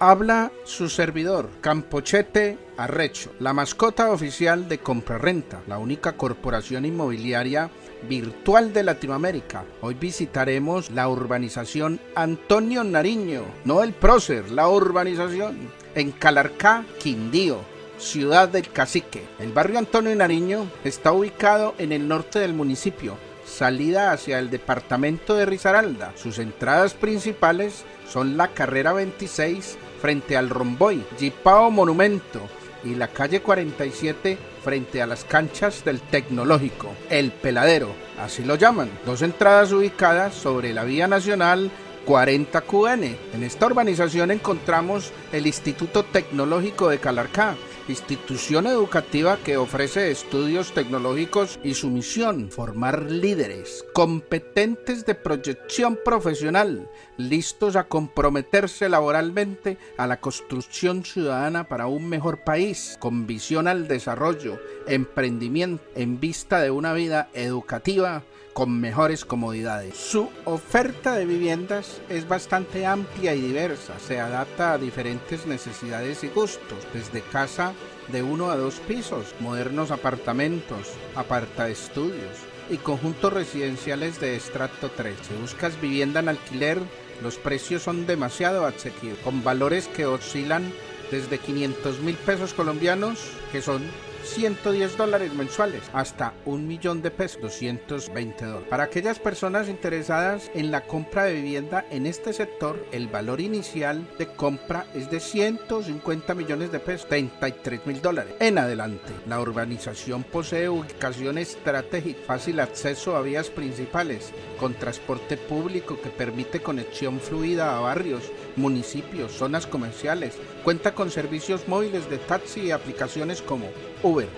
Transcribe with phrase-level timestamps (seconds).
[0.00, 7.68] Habla su servidor, Campochete Arrecho, la mascota oficial de Comprarrenta, la única corporación inmobiliaria
[8.08, 9.64] virtual de Latinoamérica.
[9.80, 17.58] Hoy visitaremos la urbanización Antonio Nariño, no el prócer, la urbanización, en Calarcá, Quindío,
[17.98, 19.24] ciudad del Cacique.
[19.40, 23.16] El barrio Antonio Nariño está ubicado en el norte del municipio,
[23.48, 26.12] salida hacia el departamento de Risaralda.
[26.16, 32.40] Sus entradas principales son la carrera 26 frente al Romboy, Jipao Monumento
[32.84, 38.90] y la calle 47 frente a las canchas del Tecnológico, El Peladero, así lo llaman.
[39.04, 41.70] Dos entradas ubicadas sobre la vía nacional
[42.04, 43.04] 40 QN.
[43.34, 47.56] En esta urbanización encontramos el Instituto Tecnológico de Calarcá,
[47.88, 56.90] institución educativa que ofrece estudios tecnológicos y su misión, formar líderes competentes de proyección profesional,
[57.16, 63.88] listos a comprometerse laboralmente a la construcción ciudadana para un mejor país, con visión al
[63.88, 68.22] desarrollo, emprendimiento en vista de una vida educativa
[68.58, 69.96] con mejores comodidades.
[69.96, 76.28] Su oferta de viviendas es bastante amplia y diversa, se adapta a diferentes necesidades y
[76.28, 77.72] gustos, desde casa
[78.08, 82.36] de uno a dos pisos, modernos apartamentos, aparta estudios
[82.70, 85.16] y conjuntos residenciales de estrato 3.
[85.28, 86.78] Si buscas vivienda en alquiler,
[87.22, 90.72] los precios son demasiado asequibles, con valores que oscilan
[91.10, 93.18] desde 500 mil pesos colombianos,
[93.52, 93.82] que son
[94.24, 98.68] 110 dólares mensuales hasta un millón de pesos, 220 dólares.
[98.68, 104.06] Para aquellas personas interesadas en la compra de vivienda en este sector, el valor inicial
[104.18, 108.34] de compra es de 150 millones de pesos, 33 mil dólares.
[108.40, 116.00] En adelante, la urbanización posee ubicación estratégica, fácil acceso a vías principales, con transporte público
[116.00, 118.24] que permite conexión fluida a barrios,
[118.56, 120.34] municipios, zonas comerciales.
[120.64, 123.66] Cuenta con servicios móviles de taxi y aplicaciones como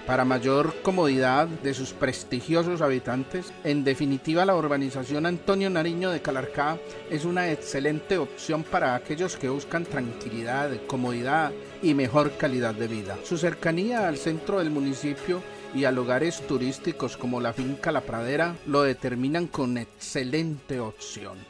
[0.05, 3.53] Para mayor comodidad de sus prestigiosos habitantes.
[3.63, 6.77] En definitiva, la urbanización Antonio Nariño de Calarcá
[7.09, 11.53] es una excelente opción para aquellos que buscan tranquilidad, comodidad
[11.83, 13.17] y mejor calidad de vida.
[13.23, 15.41] Su cercanía al centro del municipio
[15.73, 21.50] y a lugares turísticos como la finca La Pradera lo determinan con excelente opción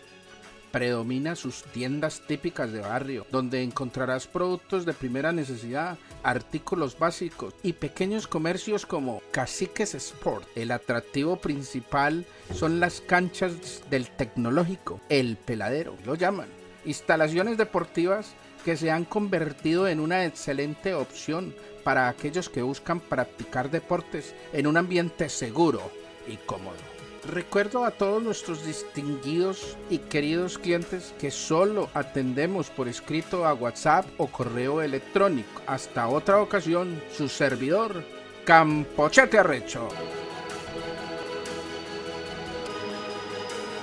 [0.70, 7.72] predomina sus tiendas típicas de barrio, donde encontrarás productos de primera necesidad, artículos básicos y
[7.75, 10.47] pequeños comercios como Caciques Sport.
[10.54, 16.48] El atractivo principal son las canchas del tecnológico, el peladero, lo llaman.
[16.84, 21.54] Instalaciones deportivas que se han convertido en una excelente opción
[21.84, 25.91] para aquellos que buscan practicar deportes en un ambiente seguro
[26.28, 27.00] y cómodo.
[27.28, 34.06] Recuerdo a todos nuestros distinguidos y queridos clientes que solo atendemos por escrito a WhatsApp
[34.16, 35.60] o correo electrónico.
[35.66, 38.03] Hasta otra ocasión, su servidor,
[38.44, 39.88] Campochete Arrecho.